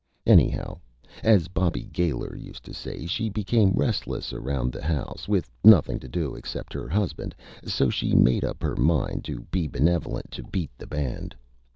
[0.25, 0.79] Annyhow,
[1.21, 6.07] as Bobby Gaylor used to say, she became restless around the House, with nothing to
[6.07, 7.35] do except her Husband,
[7.67, 11.35] so she made up her mind to be Benevolent to beat the Band.